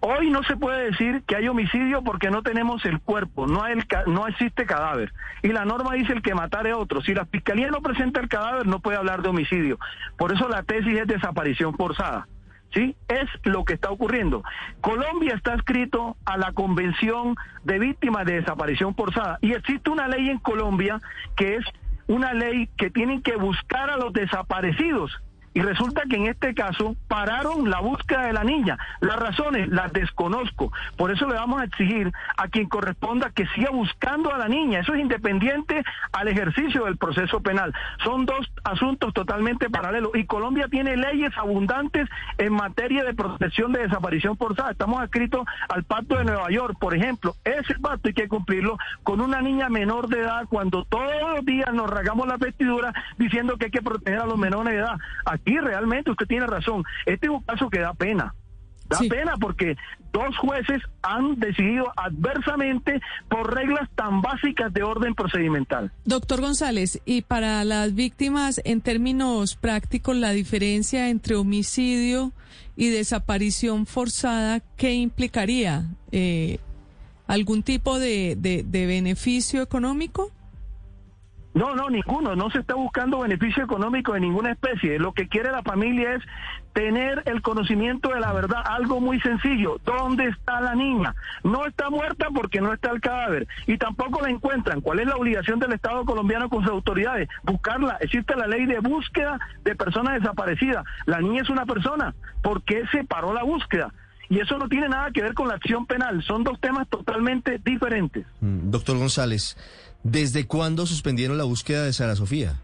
Hoy 0.00 0.30
no 0.30 0.42
se 0.44 0.56
puede 0.56 0.90
decir 0.90 1.22
que 1.26 1.36
hay 1.36 1.48
homicidio 1.48 2.02
porque 2.02 2.30
no 2.30 2.42
tenemos 2.42 2.84
el 2.84 3.00
cuerpo, 3.00 3.46
no, 3.46 3.62
hay 3.64 3.72
el, 3.72 3.86
no 4.06 4.28
existe 4.28 4.66
cadáver. 4.66 5.12
Y 5.42 5.48
la 5.48 5.64
norma 5.64 5.94
dice 5.94 6.12
el 6.12 6.22
que 6.22 6.34
matare 6.34 6.70
a 6.70 6.76
otro. 6.76 7.00
Si 7.02 7.14
la 7.14 7.26
fiscalía 7.26 7.70
no 7.70 7.80
presenta 7.80 8.20
el 8.20 8.28
cadáver, 8.28 8.66
no 8.66 8.80
puede 8.80 8.98
hablar 8.98 9.22
de 9.22 9.30
homicidio. 9.30 9.78
Por 10.16 10.32
eso 10.32 10.48
la 10.48 10.62
tesis 10.62 10.98
es 10.98 11.06
desaparición 11.06 11.74
forzada. 11.76 12.28
¿Sí? 12.72 12.94
Es 13.08 13.28
lo 13.44 13.64
que 13.64 13.74
está 13.74 13.90
ocurriendo. 13.90 14.42
Colombia 14.80 15.34
está 15.34 15.54
escrito 15.54 16.16
a 16.24 16.36
la 16.36 16.52
Convención 16.52 17.36
de 17.64 17.78
Víctimas 17.78 18.26
de 18.26 18.40
Desaparición 18.40 18.94
Forzada 18.94 19.38
y 19.40 19.52
existe 19.52 19.90
una 19.90 20.08
ley 20.08 20.28
en 20.28 20.38
Colombia 20.38 21.00
que 21.36 21.56
es 21.56 21.64
una 22.06 22.34
ley 22.34 22.68
que 22.76 22.90
tienen 22.90 23.22
que 23.22 23.36
buscar 23.36 23.90
a 23.90 23.96
los 23.96 24.12
desaparecidos 24.12 25.20
y 25.56 25.62
resulta 25.62 26.02
que 26.06 26.16
en 26.16 26.26
este 26.26 26.52
caso 26.52 26.96
pararon 27.08 27.70
la 27.70 27.80
búsqueda 27.80 28.26
de 28.26 28.34
la 28.34 28.44
niña. 28.44 28.76
Las 29.00 29.16
razones 29.16 29.68
las 29.68 29.90
desconozco. 29.90 30.70
Por 30.98 31.10
eso 31.10 31.26
le 31.26 31.34
vamos 31.34 31.62
a 31.62 31.64
exigir 31.64 32.12
a 32.36 32.48
quien 32.48 32.68
corresponda 32.68 33.30
que 33.30 33.46
siga 33.54 33.70
buscando 33.70 34.34
a 34.34 34.36
la 34.36 34.48
niña. 34.48 34.80
Eso 34.80 34.92
es 34.92 35.00
independiente 35.00 35.82
al 36.12 36.28
ejercicio 36.28 36.84
del 36.84 36.98
proceso 36.98 37.40
penal. 37.40 37.72
Son 38.04 38.26
dos 38.26 38.52
asuntos 38.64 39.14
totalmente 39.14 39.70
paralelos. 39.70 40.10
Y 40.12 40.26
Colombia 40.26 40.68
tiene 40.68 40.94
leyes 40.94 41.32
abundantes 41.38 42.06
en 42.36 42.52
materia 42.52 43.02
de 43.04 43.14
protección 43.14 43.72
de 43.72 43.80
desaparición 43.80 44.36
forzada. 44.36 44.72
Estamos 44.72 45.00
adscritos 45.00 45.46
al 45.70 45.84
Pacto 45.84 46.18
de 46.18 46.24
Nueva 46.26 46.50
York, 46.50 46.76
por 46.78 46.94
ejemplo. 46.94 47.34
Ese 47.44 47.78
pacto 47.78 48.08
hay 48.08 48.14
que 48.14 48.28
cumplirlo 48.28 48.76
con 49.02 49.22
una 49.22 49.40
niña 49.40 49.70
menor 49.70 50.08
de 50.08 50.20
edad 50.20 50.44
cuando 50.50 50.84
todos 50.84 51.34
los 51.34 51.46
días 51.46 51.72
nos 51.72 51.88
rasgamos 51.88 52.26
la 52.26 52.36
vestidura 52.36 52.92
diciendo 53.16 53.56
que 53.56 53.64
hay 53.64 53.70
que 53.70 53.80
proteger 53.80 54.20
a 54.20 54.26
los 54.26 54.36
menores 54.36 54.74
de 54.74 54.80
edad. 54.80 54.98
Y 55.46 55.58
realmente 55.58 56.10
usted 56.10 56.26
tiene 56.26 56.46
razón. 56.46 56.84
Este 57.06 57.26
es 57.26 57.32
un 57.32 57.40
caso 57.40 57.70
que 57.70 57.78
da 57.78 57.94
pena. 57.94 58.34
Da 58.88 58.98
pena 59.08 59.34
porque 59.40 59.76
dos 60.12 60.36
jueces 60.38 60.80
han 61.02 61.40
decidido 61.40 61.92
adversamente 61.96 63.00
por 63.28 63.54
reglas 63.54 63.88
tan 63.94 64.22
básicas 64.22 64.72
de 64.72 64.82
orden 64.82 65.14
procedimental. 65.14 65.92
Doctor 66.04 66.40
González, 66.40 67.00
y 67.04 67.22
para 67.22 67.64
las 67.64 67.94
víctimas, 67.94 68.60
en 68.64 68.80
términos 68.80 69.56
prácticos, 69.56 70.16
la 70.16 70.32
diferencia 70.32 71.08
entre 71.08 71.36
homicidio 71.36 72.32
y 72.76 72.90
desaparición 72.90 73.86
forzada, 73.86 74.60
¿qué 74.76 74.94
implicaría? 74.94 75.86
Eh, 76.12 76.58
¿Algún 77.26 77.64
tipo 77.64 77.98
de, 77.98 78.36
de 78.36 78.86
beneficio 78.86 79.62
económico? 79.62 80.30
No, 81.56 81.74
no, 81.74 81.88
ninguno. 81.88 82.36
No 82.36 82.50
se 82.50 82.58
está 82.58 82.74
buscando 82.74 83.20
beneficio 83.20 83.64
económico 83.64 84.12
de 84.12 84.20
ninguna 84.20 84.52
especie. 84.52 84.98
Lo 84.98 85.14
que 85.14 85.26
quiere 85.26 85.50
la 85.50 85.62
familia 85.62 86.12
es 86.12 86.22
tener 86.74 87.22
el 87.24 87.40
conocimiento 87.40 88.10
de 88.10 88.20
la 88.20 88.34
verdad. 88.34 88.62
Algo 88.62 89.00
muy 89.00 89.18
sencillo. 89.22 89.80
¿Dónde 89.82 90.26
está 90.26 90.60
la 90.60 90.74
niña? 90.74 91.14
No 91.44 91.64
está 91.64 91.88
muerta 91.88 92.26
porque 92.34 92.60
no 92.60 92.74
está 92.74 92.90
el 92.90 93.00
cadáver. 93.00 93.48
Y 93.66 93.78
tampoco 93.78 94.20
la 94.20 94.28
encuentran. 94.28 94.82
¿Cuál 94.82 95.00
es 95.00 95.06
la 95.06 95.16
obligación 95.16 95.58
del 95.58 95.72
Estado 95.72 96.04
colombiano 96.04 96.50
con 96.50 96.62
sus 96.62 96.72
autoridades? 96.72 97.26
Buscarla. 97.42 97.96
Existe 98.02 98.36
la 98.36 98.46
ley 98.46 98.66
de 98.66 98.80
búsqueda 98.80 99.40
de 99.64 99.74
personas 99.74 100.20
desaparecidas. 100.20 100.84
La 101.06 101.22
niña 101.22 101.40
es 101.40 101.48
una 101.48 101.64
persona. 101.64 102.14
¿Por 102.42 102.64
qué 102.64 102.84
se 102.92 103.04
paró 103.04 103.32
la 103.32 103.44
búsqueda? 103.44 103.94
Y 104.28 104.40
eso 104.40 104.58
no 104.58 104.68
tiene 104.68 104.88
nada 104.88 105.10
que 105.10 105.22
ver 105.22 105.34
con 105.34 105.48
la 105.48 105.54
acción 105.54 105.86
penal. 105.86 106.22
Son 106.24 106.44
dos 106.44 106.60
temas 106.60 106.88
totalmente 106.88 107.60
diferentes. 107.64 108.26
Mm, 108.40 108.70
doctor 108.70 108.98
González. 108.98 109.56
¿Desde 110.08 110.46
cuándo 110.46 110.86
suspendieron 110.86 111.36
la 111.36 111.42
búsqueda 111.42 111.82
de 111.82 111.92
Sara 111.92 112.14
Sofía? 112.14 112.60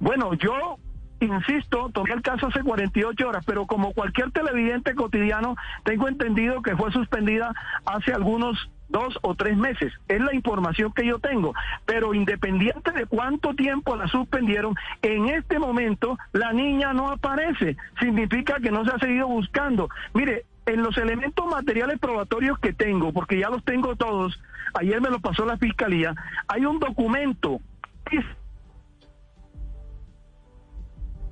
Bueno, 0.00 0.34
yo 0.34 0.76
insisto, 1.20 1.90
tomé 1.94 2.12
el 2.12 2.22
caso 2.22 2.48
hace 2.48 2.60
48 2.60 3.28
horas, 3.28 3.44
pero 3.46 3.66
como 3.66 3.92
cualquier 3.92 4.32
televidente 4.32 4.96
cotidiano, 4.96 5.54
tengo 5.84 6.08
entendido 6.08 6.60
que 6.60 6.74
fue 6.76 6.90
suspendida 6.90 7.54
hace 7.84 8.12
algunos 8.12 8.68
dos 8.88 9.16
o 9.22 9.36
tres 9.36 9.56
meses. 9.56 9.92
Es 10.08 10.20
la 10.20 10.34
información 10.34 10.92
que 10.92 11.06
yo 11.06 11.20
tengo. 11.20 11.54
Pero 11.86 12.14
independiente 12.14 12.90
de 12.90 13.06
cuánto 13.06 13.54
tiempo 13.54 13.94
la 13.94 14.08
suspendieron, 14.08 14.74
en 15.02 15.28
este 15.28 15.60
momento 15.60 16.18
la 16.32 16.52
niña 16.52 16.94
no 16.94 17.12
aparece. 17.12 17.76
Significa 18.00 18.56
que 18.60 18.72
no 18.72 18.84
se 18.84 18.90
ha 18.90 18.98
seguido 18.98 19.28
buscando. 19.28 19.88
Mire, 20.14 20.46
en 20.68 20.82
los 20.82 20.96
elementos 20.98 21.46
materiales 21.46 21.98
probatorios 21.98 22.58
que 22.58 22.72
tengo, 22.72 23.12
porque 23.12 23.38
ya 23.38 23.48
los 23.48 23.64
tengo 23.64 23.96
todos, 23.96 24.40
ayer 24.74 25.00
me 25.00 25.10
lo 25.10 25.20
pasó 25.20 25.44
la 25.44 25.56
fiscalía, 25.56 26.14
hay 26.46 26.64
un 26.64 26.78
documento. 26.78 27.60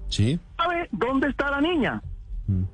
¿Sí? 0.09 0.39
¿Sabe 0.57 0.89
dónde 0.93 1.29
está 1.29 1.51
la 1.51 1.61
niña? 1.61 2.03
Mm. 2.47 2.65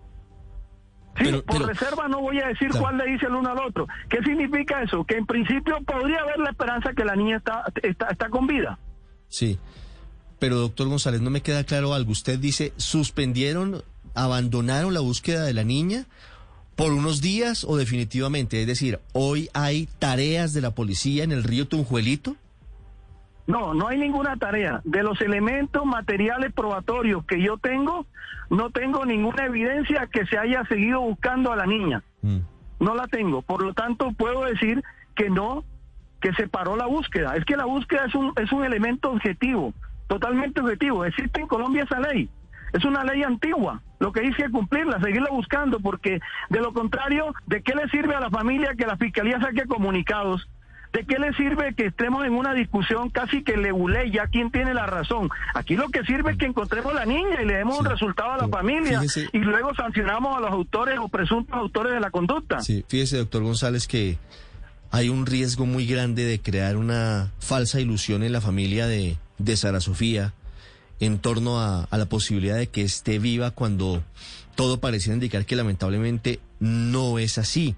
Sí, 1.19 1.43
por 1.47 1.67
reserva 1.67 2.09
no 2.09 2.21
voy 2.21 2.41
a 2.41 2.49
decir 2.49 2.71
cuál 2.71 2.97
le 2.97 3.07
dice 3.07 3.27
el 3.27 3.35
uno 3.35 3.51
al 3.51 3.59
otro. 3.59 3.87
¿Qué 4.09 4.23
significa 4.23 4.83
eso? 4.83 5.05
Que 5.05 5.17
en 5.17 5.27
principio 5.27 5.79
podría 5.85 6.21
haber 6.21 6.39
la 6.39 6.51
esperanza 6.51 6.93
que 6.95 7.05
la 7.05 7.15
niña 7.15 7.37
está, 7.37 7.65
está, 7.83 8.07
está 8.09 8.29
con 8.31 8.47
vida. 8.47 8.79
Sí, 9.29 9.59
pero 10.39 10.57
doctor 10.57 10.89
González, 10.89 11.21
no 11.21 11.31
me 11.31 11.43
queda 11.43 11.65
claro 11.65 11.93
algo. 11.93 12.13
Usted 12.13 12.39
dice, 12.39 12.73
¿suspendieron, 12.77 13.83
abandonaron 14.15 14.95
la 14.95 15.01
búsqueda 15.01 15.45
de 15.45 15.53
la 15.53 15.65
niña 15.65 16.07
por 16.77 16.93
unos 16.93 17.21
días 17.21 17.65
o 17.65 17.77
definitivamente? 17.77 18.61
Es 18.61 18.67
decir, 18.67 19.01
¿hoy 19.13 19.49
hay 19.55 19.89
tareas 19.99 20.53
de 20.53 20.61
la 20.61 20.73
policía 20.73 21.25
en 21.25 21.33
el 21.33 21.45
río 21.45 21.69
Tunjuelito? 21.69 22.37
No, 23.47 23.75
no 23.75 23.89
hay 23.89 23.99
ninguna 23.99 24.37
tarea. 24.37 24.81
De 24.85 25.03
los 25.03 25.21
elementos 25.21 25.85
materiales 25.85 26.53
probatorios 26.53 27.25
que 27.25 27.43
yo 27.43 27.59
tengo, 27.59 28.07
no 28.51 28.71
tengo 28.71 29.05
ninguna 29.05 29.47
evidencia 29.47 30.07
que 30.07 30.27
se 30.27 30.39
haya 30.39 30.65
seguido 30.67 31.01
buscando 31.01 31.53
a 31.53 31.57
la 31.57 31.67
niña. 31.67 32.03
Mm. 32.23 32.39
No 32.81 32.95
la 32.95 33.09
tengo. 33.09 33.43
Por 33.43 33.63
lo 33.63 33.75
tanto, 33.75 34.13
puedo 34.13 34.45
decir 34.45 34.83
que 35.15 35.29
no, 35.29 35.65
que 36.21 36.33
se 36.35 36.49
paró 36.49 36.77
la 36.77 36.87
búsqueda. 36.87 37.37
Es 37.37 37.45
que 37.45 37.57
la 37.57 37.65
búsqueda 37.65 38.07
es 38.07 38.15
un, 38.15 38.33
es 38.37 38.53
un 38.53 38.65
elemento 38.65 39.11
objetivo, 39.11 39.75
totalmente 40.07 40.61
objetivo. 40.61 41.05
Existe 41.05 41.41
en 41.41 41.49
Colombia 41.49 41.85
esa 41.85 42.01
ley. 42.01 42.29
Es 42.73 42.85
una 42.85 43.05
ley 43.05 43.23
antigua. 43.23 43.83
Lo 43.99 44.13
que 44.13 44.21
dice 44.21 44.45
es 44.45 44.51
cumplirla, 44.51 45.01
seguirla 45.01 45.31
buscando, 45.31 45.79
porque 45.81 46.21
de 46.51 46.61
lo 46.61 46.73
contrario, 46.73 47.35
¿de 47.47 47.63
qué 47.63 47.75
le 47.75 47.89
sirve 47.89 48.15
a 48.15 48.21
la 48.21 48.31
familia 48.31 48.75
que 48.77 48.87
la 48.87 48.97
fiscalía 48.97 49.39
saque 49.41 49.67
comunicados? 49.67 50.49
¿De 50.93 51.05
qué 51.07 51.19
le 51.19 51.33
sirve 51.35 51.75
que 51.75 51.87
estemos 51.87 52.27
en 52.27 52.35
una 52.35 52.53
discusión 52.53 53.09
casi 53.09 53.43
que 53.43 53.57
le 53.57 53.73
ya 54.11 54.27
quién 54.27 54.51
tiene 54.51 54.75
la 54.75 54.87
razón? 54.87 55.31
Aquí 55.55 55.75
lo 55.75 55.89
que 55.89 56.05
sirve 56.05 56.33
es 56.33 56.37
que 56.37 56.45
encontremos 56.45 56.93
a 56.93 56.97
la 56.97 57.07
niña 57.07 57.41
y 57.43 57.47
le 57.47 57.55
demos 57.55 57.79
un 57.79 57.87
resultado 57.87 58.33
a 58.33 58.37
la 58.37 58.49
familia 58.49 59.01
y 59.33 59.39
luego 59.39 59.75
sancionamos 59.75 60.37
a 60.37 60.41
los 60.41 60.51
autores 60.51 60.99
o 60.99 61.09
presuntos 61.09 61.57
autores 61.57 61.95
de 61.95 62.01
la 62.01 62.11
conducta. 62.11 62.61
Sí, 62.61 62.85
fíjese, 62.89 63.17
doctor 63.17 63.43
González, 63.43 63.87
que 63.87 64.19
hay 64.91 65.09
un 65.09 65.25
riesgo 65.25 65.65
muy 65.65 65.87
grande 65.87 66.25
de 66.25 66.41
crear 66.41 66.77
una 66.77 67.31
falsa 67.39 67.81
ilusión 67.81 68.23
en 68.23 68.33
la 68.33 68.43
familia 68.43 68.87
de, 68.87 69.17
de 69.39 69.57
Sara 69.57 69.81
Sofía 69.81 70.35
en 71.03 71.19
torno 71.19 71.61
a, 71.61 71.89
la 71.91 72.07
posibilidad 72.07 72.57
de 72.57 72.69
que 72.69 72.83
esté 72.83 73.19
viva 73.19 73.51
cuando 73.51 74.05
todo 74.55 74.79
pareciera 74.79 75.15
indicar 75.15 75.45
que 75.45 75.57
lamentablemente 75.57 76.39
no 76.61 77.19
es 77.19 77.39
así. 77.39 77.75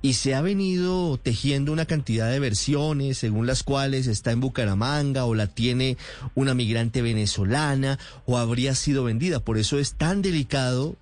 Y 0.00 0.14
se 0.14 0.36
ha 0.36 0.42
venido 0.42 1.18
tejiendo 1.18 1.72
una 1.72 1.86
cantidad 1.86 2.30
de 2.30 2.38
versiones 2.38 3.18
según 3.18 3.48
las 3.48 3.64
cuales 3.64 4.06
está 4.06 4.30
en 4.30 4.38
Bucaramanga 4.38 5.24
o 5.24 5.34
la 5.34 5.48
tiene 5.48 5.96
una 6.36 6.54
migrante 6.54 7.02
venezolana 7.02 7.98
o 8.26 8.38
habría 8.38 8.76
sido 8.76 9.02
vendida. 9.02 9.40
Por 9.40 9.58
eso 9.58 9.80
es 9.80 9.94
tan 9.94 10.22
delicado 10.22 10.94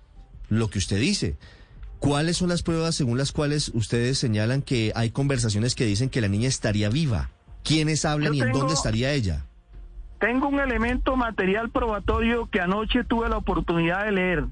lo 0.49 0.67
que 0.71 0.79
usted 0.79 0.99
dice. 0.99 1.37
¿Cuáles 1.99 2.37
son 2.37 2.49
las 2.49 2.63
pruebas 2.63 2.95
según 2.95 3.19
las 3.19 3.31
cuales 3.31 3.69
ustedes 3.75 4.17
señalan 4.17 4.63
que 4.63 4.93
hay 4.95 5.11
conversaciones 5.11 5.75
que 5.75 5.85
dicen 5.85 6.09
que 6.09 6.21
la 6.21 6.27
niña 6.27 6.49
estaría 6.49 6.89
viva? 6.89 7.29
¿Quiénes 7.63 8.03
hablan 8.05 8.33
y 8.33 8.41
en 8.41 8.51
dónde 8.51 8.73
estaría 8.73 9.13
ella? 9.13 9.45
Tengo 10.21 10.47
un 10.49 10.59
elemento 10.59 11.17
material 11.17 11.71
probatorio 11.71 12.47
que 12.49 12.61
anoche 12.61 13.03
tuve 13.03 13.27
la 13.27 13.37
oportunidad 13.37 14.05
de 14.05 14.11
leer 14.11 14.45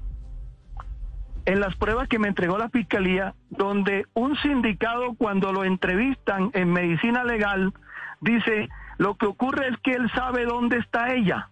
en 1.46 1.60
las 1.60 1.76
pruebas 1.76 2.08
que 2.08 2.18
me 2.18 2.26
entregó 2.26 2.58
la 2.58 2.70
fiscalía, 2.70 3.34
donde 3.50 4.06
un 4.12 4.36
sindicado 4.38 5.14
cuando 5.14 5.52
lo 5.52 5.62
entrevistan 5.62 6.50
en 6.54 6.72
medicina 6.72 7.22
legal 7.22 7.72
dice, 8.20 8.68
lo 8.98 9.14
que 9.14 9.26
ocurre 9.26 9.68
es 9.68 9.76
que 9.78 9.92
él 9.92 10.10
sabe 10.12 10.44
dónde 10.44 10.78
está 10.78 11.14
ella. 11.14 11.48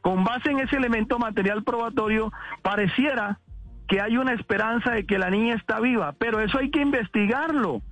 Con 0.00 0.24
base 0.24 0.50
en 0.50 0.60
ese 0.60 0.76
elemento 0.76 1.18
material 1.18 1.62
probatorio, 1.62 2.32
pareciera 2.62 3.38
que 3.88 4.00
hay 4.00 4.16
una 4.16 4.32
esperanza 4.32 4.92
de 4.92 5.06
que 5.06 5.18
la 5.18 5.30
niña 5.30 5.54
está 5.54 5.80
viva, 5.80 6.14
pero 6.18 6.40
eso 6.40 6.58
hay 6.58 6.70
que 6.70 6.80
investigarlo, 6.80 7.82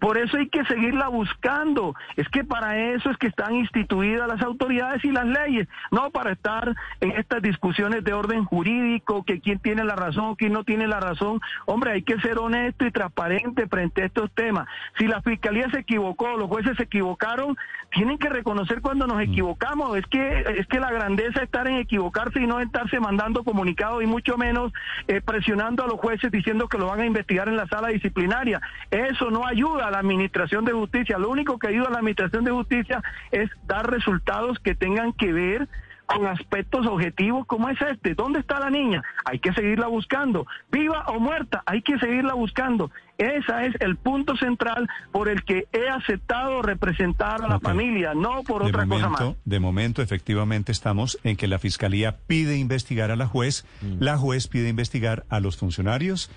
por 0.00 0.18
eso 0.18 0.36
hay 0.36 0.48
que 0.48 0.64
seguirla 0.64 1.08
buscando, 1.08 1.94
es 2.16 2.28
que 2.28 2.44
para 2.44 2.78
eso 2.78 3.10
es 3.10 3.16
que 3.18 3.26
están 3.26 3.54
instituidas 3.54 4.28
las 4.28 4.42
autoridades 4.42 5.04
y 5.04 5.10
las 5.10 5.26
leyes, 5.26 5.68
no 5.90 6.10
para 6.10 6.32
estar 6.32 6.74
en 7.00 7.12
estas 7.12 7.42
discusiones 7.42 8.04
de 8.04 8.12
orden 8.12 8.44
jurídico, 8.44 9.24
que 9.24 9.40
quién 9.40 9.58
tiene 9.58 9.84
la 9.84 9.96
razón 9.96 10.24
o 10.26 10.36
quién 10.36 10.52
no 10.52 10.64
tiene 10.64 10.86
la 10.86 11.00
razón, 11.00 11.40
hombre, 11.66 11.92
hay 11.92 12.02
que 12.02 12.18
ser 12.20 12.38
honesto 12.38 12.86
y 12.86 12.90
transparente 12.90 13.66
frente 13.66 14.02
a 14.02 14.06
estos 14.06 14.30
temas. 14.32 14.66
Si 14.98 15.06
la 15.06 15.22
fiscalía 15.22 15.70
se 15.70 15.80
equivocó, 15.80 16.36
los 16.36 16.48
jueces 16.48 16.76
se 16.76 16.84
equivocaron, 16.84 17.56
tienen 17.90 18.18
que 18.18 18.28
reconocer 18.28 18.80
cuando 18.80 19.06
nos 19.06 19.18
mm. 19.18 19.32
equivocamos, 19.32 19.96
es 19.98 20.06
que 20.06 20.44
es 20.56 20.66
que 20.66 20.80
la 20.80 20.90
grandeza 20.90 21.38
es 21.38 21.44
estar 21.44 21.68
en 21.68 21.76
equivocarse 21.76 22.40
y 22.40 22.46
no 22.46 22.60
estarse 22.60 22.98
mandando 23.00 23.44
comunicados 23.44 24.02
y 24.02 24.06
mucho 24.06 24.36
menos 24.36 24.72
eh, 25.08 25.20
presionando 25.42 25.82
a 25.82 25.88
los 25.88 25.98
jueces 25.98 26.30
diciendo 26.30 26.68
que 26.68 26.78
lo 26.78 26.86
van 26.86 27.00
a 27.00 27.06
investigar 27.06 27.48
en 27.48 27.56
la 27.56 27.66
sala 27.66 27.88
disciplinaria. 27.88 28.60
Eso 28.92 29.28
no 29.32 29.44
ayuda 29.44 29.88
a 29.88 29.90
la 29.90 29.98
administración 29.98 30.64
de 30.64 30.70
justicia. 30.70 31.18
Lo 31.18 31.30
único 31.30 31.58
que 31.58 31.66
ayuda 31.66 31.88
a 31.88 31.90
la 31.90 31.98
administración 31.98 32.44
de 32.44 32.52
justicia 32.52 33.02
es 33.32 33.50
dar 33.66 33.90
resultados 33.90 34.60
que 34.60 34.76
tengan 34.76 35.12
que 35.12 35.32
ver 35.32 35.68
con 36.14 36.26
aspectos 36.26 36.86
objetivos 36.86 37.46
como 37.46 37.68
es 37.68 37.80
este. 37.80 38.14
¿Dónde 38.14 38.40
está 38.40 38.60
la 38.60 38.70
niña? 38.70 39.02
Hay 39.24 39.38
que 39.38 39.52
seguirla 39.52 39.86
buscando. 39.86 40.46
Viva 40.70 41.04
o 41.08 41.18
muerta, 41.18 41.62
hay 41.66 41.82
que 41.82 41.98
seguirla 41.98 42.34
buscando. 42.34 42.90
Ese 43.18 43.66
es 43.66 43.74
el 43.80 43.96
punto 43.96 44.36
central 44.36 44.88
por 45.12 45.28
el 45.28 45.44
que 45.44 45.66
he 45.72 45.88
aceptado 45.88 46.62
representar 46.62 47.42
a 47.42 47.48
la 47.48 47.60
familia, 47.60 48.14
no 48.14 48.42
por 48.42 48.62
otra 48.62 48.86
cosa 48.86 49.08
más. 49.08 49.22
De 49.44 49.60
momento, 49.60 50.02
efectivamente, 50.02 50.72
estamos 50.72 51.18
en 51.22 51.36
que 51.36 51.46
la 51.46 51.58
Fiscalía 51.58 52.16
pide 52.26 52.56
investigar 52.56 53.10
a 53.10 53.16
la 53.16 53.26
juez, 53.26 53.64
mm. 53.80 54.02
la 54.02 54.16
juez 54.16 54.48
pide 54.48 54.68
investigar 54.68 55.24
a 55.28 55.40
los 55.40 55.56
funcionarios 55.56 56.30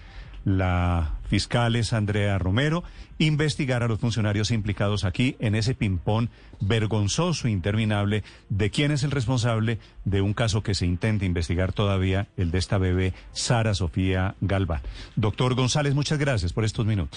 la 0.45 1.15
fiscal 1.27 1.75
es 1.75 1.91
Andrea 1.91 2.37
Romero, 2.37 2.83
investigar 3.17 3.83
a 3.83 3.87
los 3.87 3.99
funcionarios 3.99 4.51
implicados 4.51 5.03
aquí 5.03 5.35
en 5.39 5.55
ese 5.55 5.73
ping-pong 5.73 6.29
vergonzoso 6.61 7.47
e 7.47 7.51
interminable 7.51 8.23
de 8.49 8.69
quién 8.69 8.91
es 8.91 9.03
el 9.03 9.11
responsable 9.11 9.79
de 10.05 10.21
un 10.21 10.33
caso 10.33 10.63
que 10.63 10.75
se 10.75 10.85
intenta 10.85 11.25
investigar 11.25 11.73
todavía, 11.73 12.27
el 12.37 12.51
de 12.51 12.59
esta 12.59 12.77
bebé 12.77 13.13
Sara 13.33 13.73
Sofía 13.73 14.35
Galva. 14.39 14.81
Doctor 15.15 15.55
González, 15.55 15.95
muchas 15.95 16.19
gracias 16.19 16.53
por 16.53 16.63
estos 16.63 16.85
minutos. 16.85 17.13